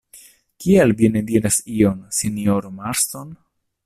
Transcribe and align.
Kial 0.63 0.93
vi 1.01 1.09
ne 1.17 1.21
diras 1.27 1.59
ion, 1.75 1.99
sinjoro 2.21 2.73
Marston? 2.81 3.37